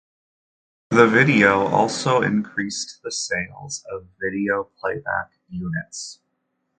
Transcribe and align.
The 0.89 1.05
video 1.05 1.67
also 1.67 2.23
increased 2.23 3.01
the 3.03 3.11
sales 3.11 3.85
of 3.91 4.07
video 4.19 4.63
playback 4.79 5.33
units. 5.47 6.21